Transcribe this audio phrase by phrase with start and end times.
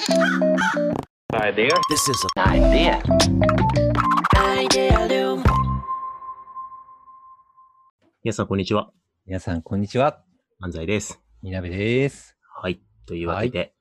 [0.00, 1.68] Idea.
[1.90, 3.02] This is an idea.
[4.34, 5.42] Idealum.
[8.24, 8.90] 皆さん、こんにちは。
[9.26, 10.22] 皆さん、こんにちは。
[10.58, 11.20] 安西です。
[11.42, 12.34] みなべです。
[12.62, 12.80] はい。
[13.04, 13.74] というわけで、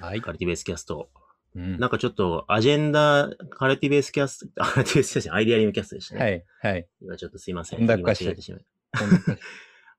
[0.00, 0.22] はい。
[0.22, 1.10] カルティベースキャスト。
[1.54, 6.20] うんなんかちょっと、アジェンダ、カルティベースキャスト、あカルティベースキャストアイデアリウムキャストでしたね。。
[6.22, 6.42] はいい。
[6.68, 6.88] はい。
[7.02, 7.80] 今ちょっとすいません。
[7.80, 8.52] 混濁化して言い間違えてし
[9.28, 9.38] まい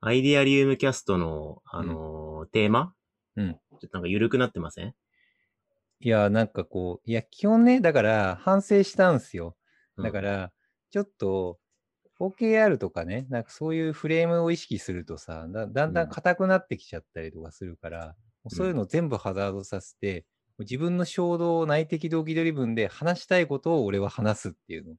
[0.00, 2.92] アイデアリウムキャストの、あのーテーマ？
[3.36, 4.92] うんちょっとなんか緩くなってません？
[6.00, 9.56] いや、なんかこう、いや、基本ね、だから反省したんすよ。
[9.96, 10.52] うんだから、
[10.90, 11.58] ちょっと、
[12.20, 20.24] OKR とかね、なんかそういうフレームを意識するとさ、だだんだん硬くなってきちゃったりとかするから、もうそういうの全部ハザードさせて、
[20.60, 24.94] 自分の衝動、内的動機ドリブンで話したいことを俺は話すっていうのを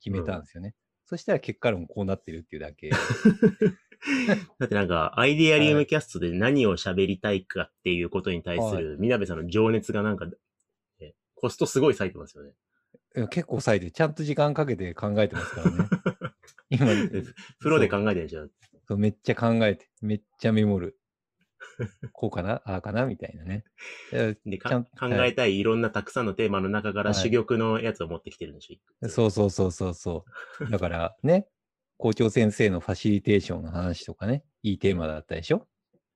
[0.00, 0.74] 決めたんですよね。
[1.06, 2.90] そしたら結果論こうなってるっていうだけ。
[4.58, 10.32] だってなんか、アイデアリウムキャストで何を喋りたいかっていうことに対する、みなべさんの情熱がなんか、ね
[11.44, 12.52] コストすごい割いてますよね。
[13.28, 15.88] 結構割いて、ちゃんと時間かけて考えてますからね。
[16.70, 16.86] 今、
[17.60, 18.50] プロで考えてるんじゃん。
[18.88, 20.98] そうめっちゃ考えて、めっちゃメモる。
[22.12, 22.62] こうかな？
[22.64, 23.04] ああかな？
[23.04, 23.64] みたいなね。
[24.46, 29.08] で、考えたいいろんなたくさんのテーマの中からはい珠玉のやつを持ってきてるんでしょ？
[29.10, 30.24] そうそうそうそうそ
[30.60, 30.70] う。
[30.70, 31.46] だからね、
[31.98, 35.68] 校長先生のファシリテーションの話とかね、いいテーマだったでしょ？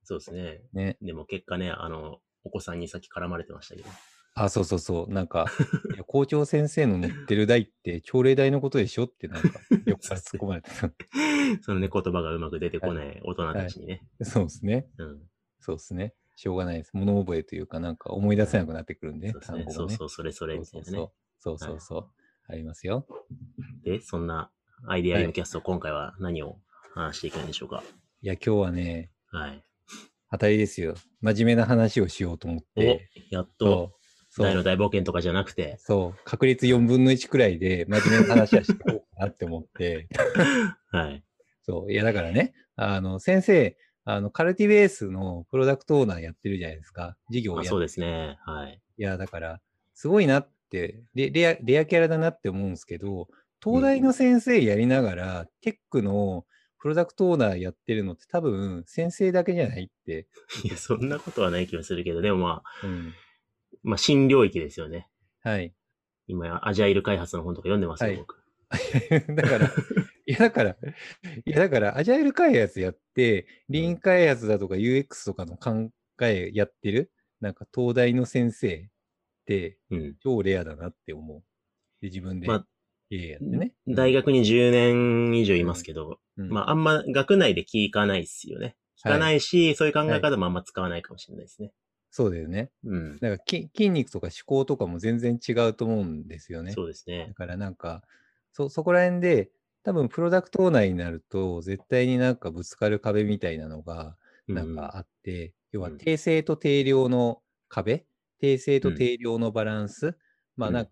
[0.04, 0.62] そうですね。
[0.72, 0.96] ね。
[1.02, 3.90] でも結果ね、あの、お子さんにさっき絡まれてましたけど。
[4.34, 5.12] あ、そうそうそう。
[5.12, 5.46] なんか、
[5.94, 9.48] いや校長先生の乗ってる台って朝礼台のことでしょってなんか、
[9.86, 10.90] 横から突っ込まれてた。
[11.62, 14.06] そのね、言葉がうまく出てこない大人たちにね。
[14.22, 14.86] そうですね。
[14.98, 15.22] うん。
[15.60, 16.14] そうですね。
[16.36, 16.90] しょうがないです。
[16.94, 19.64] 物覚えというか、なんか思い出せなくなってくるんで、そうですね。
[19.68, 20.96] そうそう、それそれみたいなね。
[21.40, 22.10] そうそうそうそう。
[22.46, 23.06] ありますよ。
[23.82, 24.52] で、そんな
[24.86, 26.60] アイデアリウムキャスト、今回は何を
[26.94, 27.82] 話していくんでしょうか？
[28.22, 29.64] いや、今日はね、はい。
[30.30, 30.94] 当たりですよ。
[31.20, 33.97] 真面目な話をしようと思っおて。、やっと、そう。
[34.44, 34.62] 大の。
[34.62, 36.20] 大冒険とかじゃなくて、そう。
[36.24, 40.08] 確率4分の1くらいで真面目な話はしようかなって思って。
[40.90, 41.24] はい。
[41.62, 41.92] そう。
[41.92, 47.16] いや、だからね、あの、先生、あの、カルティベースのプロダクトオーナーやってるじゃないですか。
[47.30, 48.38] 事業をやってあそうですね。
[48.40, 48.80] はい。
[48.96, 49.60] いや、だから、
[49.94, 53.28] すごいなってレ、レア、レアキャラだなって思うんですけど、
[53.62, 56.46] 東大の先生やりながら、テックの
[56.78, 60.26] プロダクトオーナーやってるのって多分、先生だけじゃないって。
[60.64, 63.14] いや、そんなことはない気がするけど、でもまあ、うん。
[63.82, 65.08] まあ、新領域ですよね。
[65.42, 65.74] はい。
[66.26, 68.38] 今、アジャイル開発の本とか読んでますよ、はい僕。
[69.34, 69.66] だから、
[70.26, 75.90] いや、だから、いや、だから、アジャイル開発やって、リーン開発だとか UX とかの考
[76.22, 78.88] えやってる、なんか東大の先生っ
[79.46, 80.16] て、うん。
[80.20, 81.42] 超レアだなって思う。
[82.02, 82.66] で、自分で、まあ
[83.10, 83.72] いややってね。
[83.86, 88.76] 大学に10年以上いますけど、うん、まあ、あんま学内で聞かないですよね。
[89.02, 91.72] 聞かないし、そういう考え方もあんま使わないかもしれないですね。
[92.18, 92.72] そうだよね。
[92.82, 93.16] うん。
[93.20, 96.72] だからき筋肉とか思考とかも全然違うと思うんですよね。
[96.72, 97.34] そうですねだ。
[97.34, 98.02] からなんか、
[98.52, 99.52] そ、そこら辺で、
[99.84, 104.16] 多分プロダクトオーナーになると、絶対になんかぶつかる壁みたいなのが、
[104.48, 108.08] なんかあって、要はうん定性と定量の壁、
[108.40, 110.18] 定性とうん定量のバランス、
[110.56, 110.90] まあうんなんか、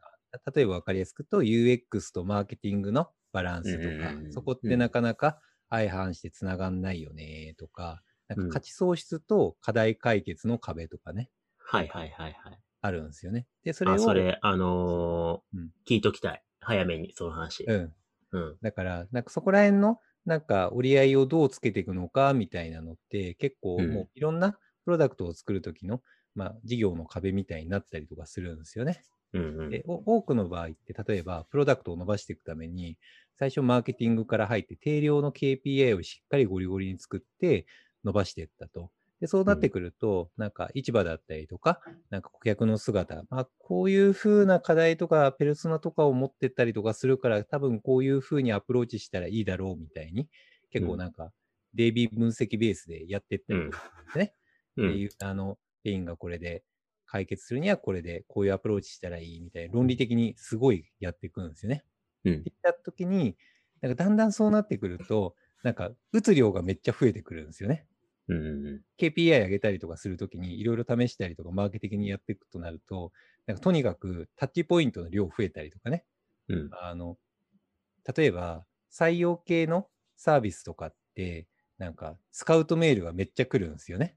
[0.54, 12.62] 例えば分かりやすくと UX とマーケティングのバランスとか、そこってなかなか相反してつながんないよねとか、なんうんか価値創出と課題解決の壁とかね、はいはいはいはい。
[12.80, 13.46] あるんですよね。
[13.64, 16.44] で、それを、あ、それ、あのーうん聞いときたい。
[16.60, 17.64] 早めに、その話。
[17.66, 17.94] うん。
[18.32, 18.58] うん。
[18.62, 24.54] だから、なんかそこら辺の、なんか折り合いをどうつけていくのかみたいなのって、結構うんもういろんな
[24.84, 26.02] プロダクトを作るときの、
[26.34, 29.04] まあ、事業の壁みたいになったりとかするんですよね。
[29.32, 29.70] うんうん。
[29.70, 32.98] で、お多くの場合って、例えば、プロダクトを伸ばしていくために、
[33.36, 37.66] 最初マーケティングから入って、定量の KPI をしっかりゴリゴリに作って
[38.06, 38.90] 伸ばしていったと。
[39.20, 41.80] で、そうなってくると、なんか市場だったりとか、
[42.10, 50.28] なんか顧客の姿、まあ、こういう風な課題とか、ペルソナとかを持ってったりとかするから、多分こういう風にアプローチしたらいいだろうみたいに、
[50.70, 51.32] 結構なんか、
[51.74, 54.34] デイビー分析ベースでやってったりとかね。
[54.76, 54.90] うん。
[54.90, 56.62] っていう、あの、ペインがこれで
[57.06, 61.84] 解決するにはこれでこういうアプローチしたらいいみたいな、論理的にすごいやっていくんですよね。
[62.24, 63.36] うんっていった時に、
[63.80, 67.86] なんかだんだんそうなってくると、なんか打つ量がめっちゃ増えてくるんですよね。
[68.28, 68.82] うんうん。
[68.98, 73.12] KPI 上げたりとかするときにいろいろ試したりとかマーケ的にやっていくとなると、
[73.46, 76.04] なんかとにかくタッチポイントの量増えたりとかね。
[76.48, 76.70] うん。
[76.80, 77.18] あの、
[78.16, 84.16] 例えば採用系のサービスとかって、なんかスカウトメールがめっちゃ来るんですよね。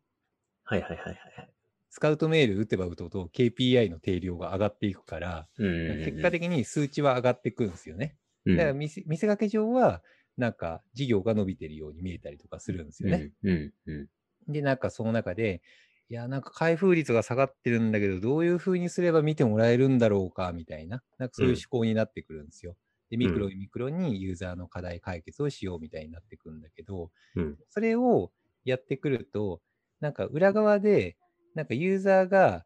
[0.63, 1.53] はいはいはいはい。
[1.89, 6.05] スカウトメール打てば打とうと KPI の定量が上がっていくから、うんうんうん。
[6.05, 8.17] 結果的に数値は上がっていくんですよね。
[8.45, 10.01] うんだから見せ見せかけ上は、
[10.39, 13.27] なんか事業が伸びてるように見えたりとかするんですよね。
[13.44, 14.09] うん。
[14.47, 15.62] で、なんかその中で、
[16.09, 22.75] いや、なんか開封率が下がってるんだけど、どういうふうにすれば見てもらえるんだろうか、みたいな、なんかそういう思考になってくるんですよ。
[23.09, 27.59] で、ミクロミクロにユーザーの課題解決をしようみたいになってくるんだけど、うん。
[27.69, 28.31] それを
[28.65, 29.62] やってくると、
[30.00, 31.18] なんか裏側で、
[31.56, 32.65] なんかユーザーが、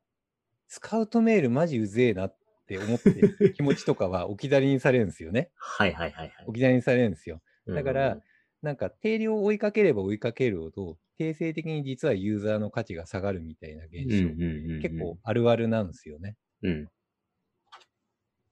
[0.68, 2.38] スカウトメールマジうぜえなっ
[2.68, 5.52] て思ってる気持ちとかは置き去りにされるんですよね。
[5.56, 6.46] はいはいはいはい。
[6.48, 7.42] 置き去りにされるんですよ。
[7.71, 8.24] だからうん、
[8.62, 16.38] なんか定量を追いかければ追いかけるほど、定性的に実はユーザーの価値が下がるみたいな現うん象、うんうんうん、結構あるあるなんですよね。
[16.63, 16.89] うん。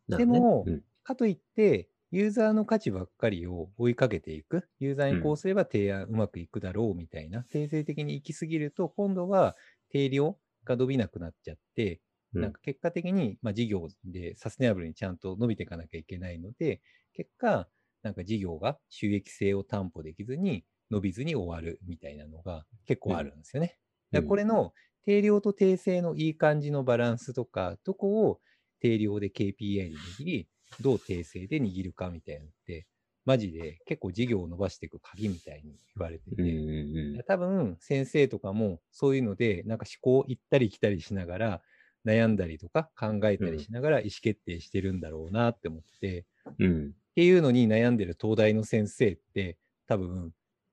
[0.07, 0.17] ね。
[0.17, 0.83] でもうん。
[1.03, 9.55] かといって、ユーザーの価値ばっかりを追いかけていく、ユーザーにこうすれば提案うまくいくだろうみたいな、定性的に行き過ぎると、今度は
[9.89, 12.01] 定量が伸びなくなっちゃって、
[12.33, 12.41] うん。
[12.41, 16.81] なんか結果的に、まあ、事業でサステナブルにちゃんと伸びていかなきゃいけないので、
[17.13, 17.69] 結果、
[18.03, 23.77] なんか事業が収益性を担保できずに伸びずに終わるみたいなのが結構あるんですよね。
[24.11, 28.39] だからこれの定量と定性のいい感じのバランスとか、どこを
[28.79, 30.47] 定量で KPI に握り、
[30.79, 32.87] どう定性で握るかみたいなのって、
[33.25, 41.61] マジで結構事業を伸ばしていく鍵みたいに言われてて、うんうんうん多分先生とかもそういうので、なんか思考行ったり来たりしながら、
[42.05, 46.25] 悩んだりとか考えたりしながら意思決定してるんだろうなって思って、
[46.59, 46.93] うん。
[47.11, 50.31] っていうのに悩んでる東大の先生って、多分、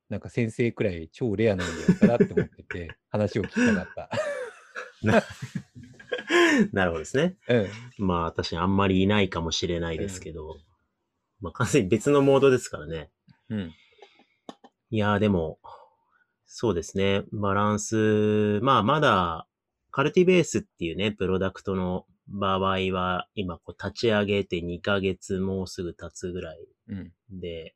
[0.08, 4.08] なんか先生くらい超レアなんじゃないかなって思ってて、 話を聞きたかっ
[6.72, 7.36] なるほどですね。
[7.46, 7.54] た。
[7.54, 7.68] うん。
[7.98, 10.58] まあ、確かにあんまりいないかもしれないですけど、
[11.40, 13.10] まあ、完全に別のモードですからね。
[13.48, 13.74] うん。
[14.90, 15.58] いやー、でも、
[16.46, 17.24] そうですね。
[17.32, 19.46] バランス、まあ、まだ、
[19.90, 26.58] カルティベースっていうね、プロダクトの場合は、今、こう、立ち上げて2ヶ月もうすぐ経つぐらい
[26.88, 27.12] うん。
[27.30, 27.74] で、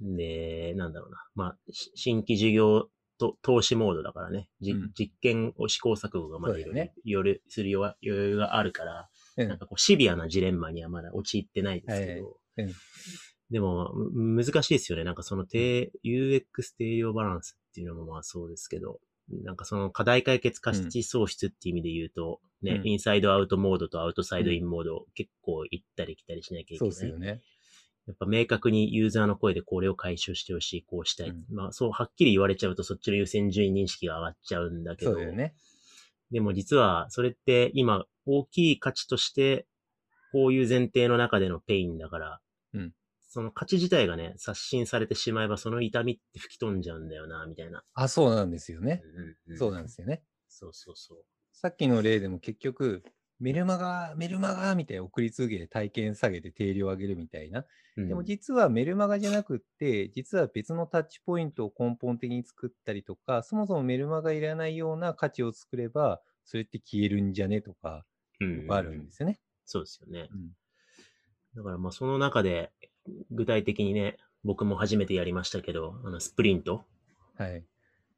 [0.00, 1.18] で、なんだろうな。
[1.34, 2.88] まあ、し新規事業
[3.18, 4.48] と投資モードだからね。
[4.60, 12.24] じうん実験を試行錯誤がまだいろいろそうだよね夜する余裕があるから、うんなんかこうシビアなジレンマにはまだ陥ってないですけど、
[12.56, 12.72] はいうん
[13.50, 15.02] でも、む難しいですよね。
[15.02, 16.44] なんかその低、UX
[16.78, 19.00] 定量バランスっていうのもまあそうですけど、
[19.44, 26.78] なんかその課題解決可視値創出っていう意味で言うと、ね、うんインサイドアウトモードとアウトサイドインモードを結構行ったり来たりしなきゃいけない。
[26.78, 27.40] そうですよね。
[28.06, 31.28] やっぱ明確にユーザーの声でこれを解消してほしい、こうしたい。
[31.28, 35.54] うんまあそうはっきり言われちゃうとそっちの優先順位認識が上がっちゃうんだけど、そうだよね。
[36.30, 39.66] でも実はそれって今大きい価値として
[40.32, 42.40] こういう前提の中でのペインだから、
[42.74, 42.92] うん
[43.30, 47.84] その価値自体がね、刷新されてしまえばその痛みって吹き飛んじゃうんだよな、みたいな。
[47.94, 49.02] あ、そうなんですよね。
[49.46, 50.24] うんうんそうなんですよね。
[50.48, 51.24] そうそうそう。
[51.52, 53.04] さっきの例でも結局、
[53.38, 57.64] メルマガ、メルマガみたいな送り続けて体験下げて定量上げるみたいな。
[57.96, 68.04] うんでも実はメルマガじゃなくって、実は別のタッチポイントを根本的に作ったりとか、そもそもメルマガいらないような価値を作れば、それって消えるんじゃねとか、
[68.40, 69.38] うんあるんですよね。
[69.66, 70.28] そうですよね。
[70.32, 70.50] うん
[71.56, 72.70] だからまあその中で
[73.30, 76.84] 具体的にね、僕も初めてやりましたけど、あのスプリント。
[77.36, 77.64] はい。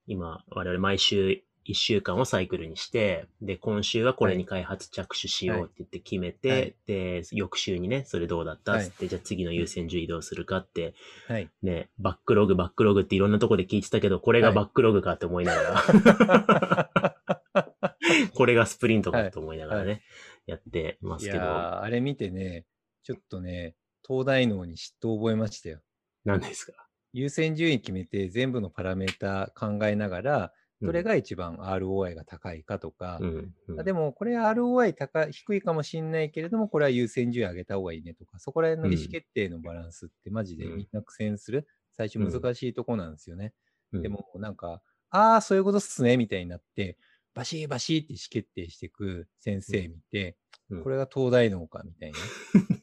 [0.06, 6.74] 今、我々毎週1週間をサイクルにして、で、今週はこれに開発着手しようって言って決めて、はい。
[6.86, 10.94] で、翌週にね、それどうだったっつって、じゃあ次の優先順位どうするかって、
[11.28, 11.48] はい。
[11.62, 14.56] ね、バックログ、バックログっていろんなとこで聞いてたけど、これがはい。
[14.56, 17.12] バックログかって思いながら、
[18.34, 20.02] これがスプリントかと思いながらね、はい。
[20.46, 22.66] やってまいすけど、やー、あれ見てね、
[23.04, 25.80] ちょっとね、東大脳に嫉妬を覚えましたよ。
[26.24, 26.72] 何ですか？
[27.12, 33.80] 優先順位決めて全部のパラメータ考えながら、どれが一番 ROI が高いかとか、うん、うん。
[33.80, 40.76] あでもこれ ROI 高い低いかもしれないけれども、これは優先順位上げた方がいいねとか、そこら辺の意思決定のバランスってマジでうん。
[40.78, 43.52] みんな苦戦する、最初難しいとこなんですよね。
[43.92, 44.02] うん。
[44.02, 46.96] でもなんか、ああ、そういうことっすね、みたいになって、
[47.34, 50.36] バシーバシーって意思決定していく先生見て、
[50.70, 50.82] うん。
[50.82, 52.18] これが東大脳かみたいな。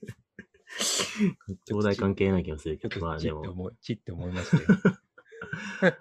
[1.68, 5.98] 東大関係ない気がするけど、まあでも、とチッて思う、チッて思いましたよ。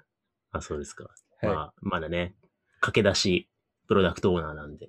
[0.52, 1.04] あ、そうですか。
[1.40, 2.34] はいまあ、まだね、
[2.80, 3.48] 駆け出し、
[3.86, 4.88] プロダクトオーナーなんで、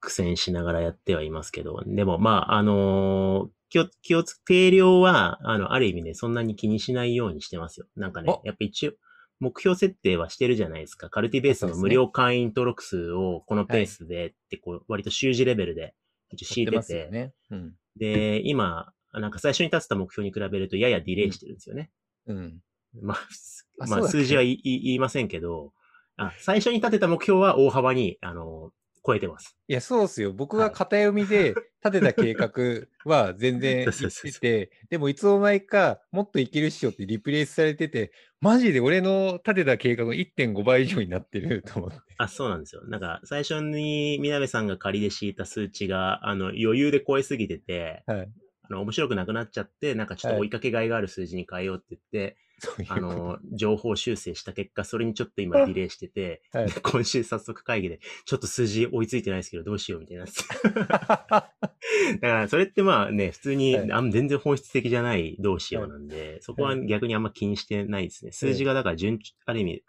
[0.00, 7.86] 苦戦しながらやってはいますけど、でも、まあ、あのー気を、気をつ、定量は、あの、ある意味ね、そんなに気にしないようにしてますよ。
[7.96, 8.92] なんかね、やっぱ一応、
[9.40, 11.10] 目標設定はしてるじゃないですか。
[11.10, 15.94] カルティベースの無料会員登録数をこのペースでって、こう、割と習字レベルで
[16.30, 17.32] 一応敷いててて、ね。
[17.50, 17.74] うん。
[17.96, 21.90] で、今、なんか最初に立てた目標に比べるとややディレイしてるんですよね。
[22.26, 22.60] うん。
[23.00, 25.72] まあ、まあ、数字は言い言いませんけど、
[26.16, 28.70] あ、最初に立てた目標は大幅に、あの、
[29.06, 29.56] 超えてます。
[29.68, 30.32] いや、そうっすよ。
[30.32, 32.50] 僕が片読みで 立てた計画
[33.04, 41.98] は全然そういっそうそうてて、でもいつの間にかもっといけるっしょってリプレイスされてて、マジで俺の立てた計画の1.5倍以上になってると思って。
[42.16, 42.82] あ、そうなんですよ。
[42.86, 48.30] なんか、最初に、みなべさんが仮で敷いた数値が、あの、余裕で超えすぎてて、はい。
[48.62, 56.66] あの、面白くなくなっちゃって、なんかちょっと追いかけがいがある数字に変えようって言って、 そういうあの、情報修正した結果、それにちょっと今ディレイしてて、はい。
[56.66, 60.26] で 今週早速会議で、ちょっと数字追いついてないですけど、どうしようみたいにな。
[60.70, 60.90] だ
[61.30, 61.52] か
[62.20, 63.92] ら、それってまあね、普通に、はい。
[63.92, 68.32] あん全然本質的じゃないどうしようなんで、そこは逆にあんま気にしてないですね。
[68.32, 69.84] 数字がだから順、ある意味、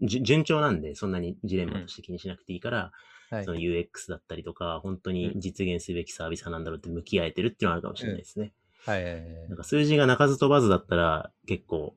[0.00, 2.92] じゅ順調なんで、そんなにジレンマとして気にしなくていいから、
[3.30, 3.44] はい。
[3.44, 8.52] その UX だったりとか、本当に実現すべきサービスなんだろうって向き合えてるっていうのはあるかもしれないですね。
[8.84, 11.94] はいはいはいなんか数字が鳴かず飛ばずだったら結構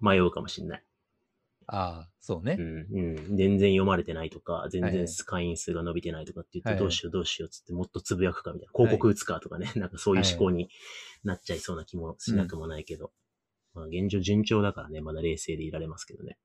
[0.00, 0.84] 迷うかもしれない。
[1.66, 2.62] ああ、そうねう。
[2.62, 3.36] ん、うん。
[3.36, 8.72] 全然読まれてないとか、全然はいはい会員数が伸びてないとかって言って、はいはいどうしようどうしようっつってもっとつぶやくかみたいな。
[8.74, 10.68] 広告打つかとかね、なんかそういう思考に
[11.24, 13.12] なっちゃいそうな気もしなくもないけど。
[13.74, 16.36] まあ現状順調だからね、まだ冷静でいられますけどね。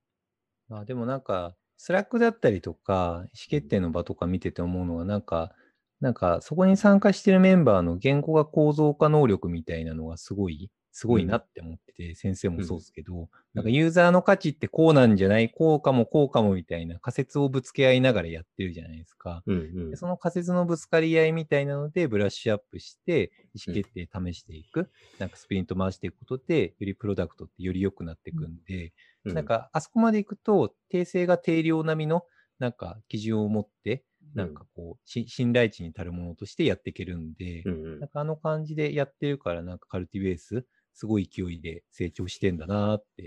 [0.69, 5.53] まあでもなんか、 Slack だったりとか、意思決定の場とか見てて思うのは、なんか、
[6.01, 15.49] なんかそこに参加してるメンバーの言語化構造化能力みたいなのがすごい、すごいなって思ってて、先生もそうですけど、なんかユーザーの価値ってこうなんじゃない？
[15.51, 19.43] こうかもこうかもみたいな仮説をぶつけ合いながらやってるじゃないですか。
[19.45, 19.89] うんうん。
[19.91, 19.95] で。
[19.95, 24.89] その仮説のぶつかり合いみたいなので、ブラッシュアップして、意思決定試していく、
[25.19, 28.63] なんかスプリント回していくことで、よりプロダクトってより良くなっていくん。
[28.65, 28.93] で、
[29.25, 32.23] うなん、か、あそこまで行くと、訂正が定量並みの、
[32.59, 34.03] なんか、基準を持って、
[34.37, 43.23] なんかこう、し信頼値に足るものとしてやっていけるんで、うんうんなんかあの感じでやってるから、なんかカルティベース、すごい勢いで成長してんだなーって。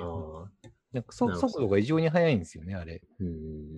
[0.92, 3.02] なんか速度が異常に速いんですよね、あれ。
[3.18, 3.30] うんう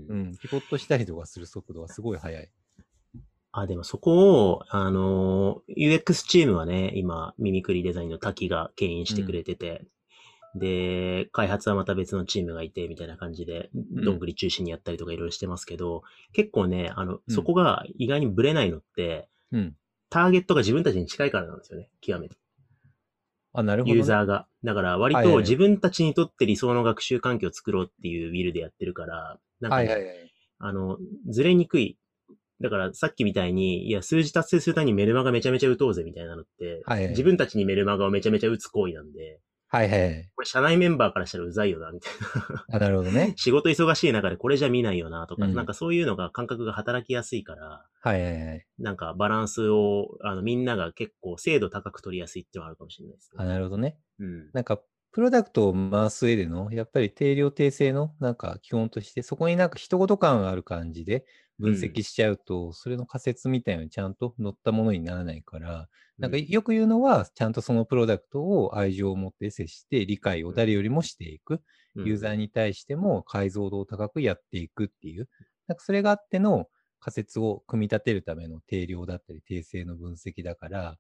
[0.09, 0.37] うんん。
[0.37, 2.51] ピボットしたりとかする速度がすごい速い。
[3.53, 9.87] あ、でもそこを、あの、UX チームはね、今、ミミクリデザインの滝が牽引してくれてて、
[10.55, 19.77] で、開発はまた別のチームがいて、みたいな感じで、んどんぐり中心にやったりとかいろいろしてますけど、結構ね、あの、うんそこが意外にブレないのって、うん。
[20.11, 22.37] ターゲットが自分たちに近いからなんですよね、極めて。
[23.55, 23.97] あ、なるほど、ね。
[23.99, 24.47] ユーザーが。
[24.65, 30.33] だから割はいはいはいと自分たちにとって理想の学習環境を作ろうっていうウィルでやってるから、なんかね、はいはいはい。
[30.59, 31.99] あの、ずれにくい。
[32.61, 39.41] だからさっきみたいに、いや、数字達成するためにメルマガめちゃめちゃ打とうぜみたいなのって、はいはい自分たちにメルマガをめちゃめちゃ打つ行為なんで、
[39.73, 40.31] はいはいはい。
[40.37, 42.13] これ社内メンバーからしたらうざいよな、みたい
[42.51, 42.65] な。
[42.77, 43.33] あ、なるほどね。
[43.41, 48.67] 仕事忙しい中でこれじゃ見ないよな、とか、うんなんかそういうのが感覚が働きやすいから、はいはいはい。
[48.79, 53.49] なんかバランスを、あの、みんなが結構精度高く取りやすいっていうのはあるかもしれないですあ、ね。
[53.49, 53.97] なるほどね。
[54.19, 54.51] うん。
[54.53, 54.79] なんか、
[55.13, 61.27] プロダクトを回す上での、やっぱり定量定性の、なんか基本として、そこになんか人事感がある感じで
[61.59, 65.89] 分析しちゃうと、それの仮説みたいなのにちゃんと乗ったものにならないから、
[66.21, 71.63] なんかうんよく言うのは、ちゃんとそのプロダクトを愛情を持って接して、理解を誰よりもしていく。
[72.05, 75.29] ユーザーに対しても解像度を高くやっていくっていう、
[75.67, 76.69] なんかそれがあっての
[77.01, 80.99] 仮説を組み立てるための定量だったり定性の分析だから、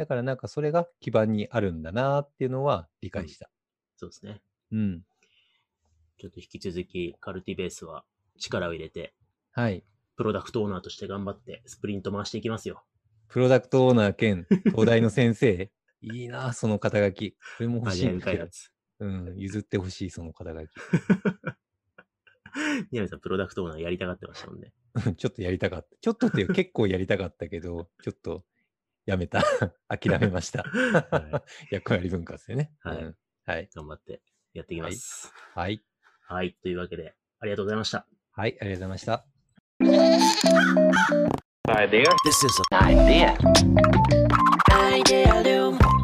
[0.00, 3.50] だからなんかそれが基盤にあるんだなっていうのは理解した。
[3.96, 4.40] そうですね。
[4.72, 5.02] うん。
[6.16, 8.06] ちょっと引き続き、カルティベースは
[8.38, 9.12] 力を入れて、
[9.52, 9.84] はい。
[10.16, 12.82] プロダクトオーナーとして頑張って、スプリント回していきますよ。
[13.28, 15.70] プロダクトオーナー兼東大の先生。
[16.00, 17.32] いいな、その肩書き。
[17.32, 18.08] これも欲しい。
[18.08, 20.70] うん、譲ってほしい、その肩書き。
[22.90, 24.72] 宮根さん、プロダクトオーナーやりたがってましたもんね。
[24.94, 25.96] うんちょっとやりたかった。
[26.00, 28.46] ちょっとっていう結構やりたかったけど、ちょっと
[29.10, 29.42] やめた。
[29.88, 30.62] 諦めました。
[30.62, 32.72] は 役割分割でね。
[32.80, 33.68] はいうんはい。
[33.74, 34.22] 頑張って
[34.54, 35.32] やっていきます。
[35.54, 35.82] はい。
[36.28, 36.56] はい。
[36.62, 38.06] というわけで、ありがとうございました。
[38.30, 39.26] はい、ありがとうございました。
[42.24, 43.36] This is an idea.
[44.70, 45.99] Idea Loom.